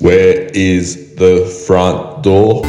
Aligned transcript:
Where 0.00 0.48
is 0.54 1.16
the 1.16 1.44
front 1.66 2.22
door? 2.22 2.62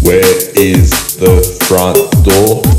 Where 0.00 0.22
is 0.56 1.16
the 1.18 1.42
front 1.68 2.24
door? 2.24 2.71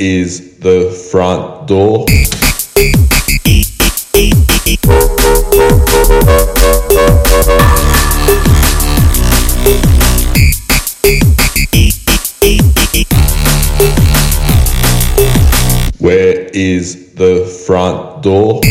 Is 0.00 0.56
the 0.60 0.90
front 1.10 1.68
door? 1.68 2.06
Where 15.98 16.48
is 16.54 17.12
the 17.12 17.44
front 17.66 18.22
door? 18.22 18.62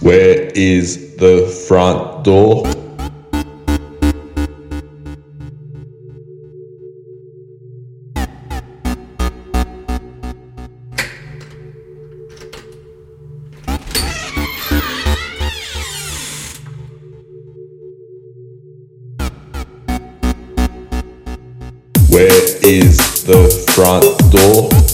Where 0.00 0.50
is 0.56 1.14
the 1.16 1.46
front 1.68 2.24
door? 2.24 2.87
Where 22.18 22.58
is 22.64 23.22
the 23.22 23.46
front 23.76 24.18
door? 24.32 24.87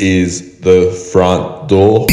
is 0.00 0.58
the 0.60 0.90
front 1.12 1.68
door. 1.68 2.06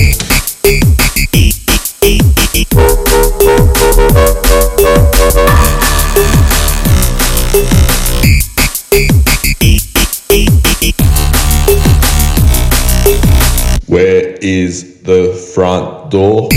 Where 13.88 14.36
is 14.42 15.02
the 15.04 15.34
front 15.56 16.12
door? 16.12 16.50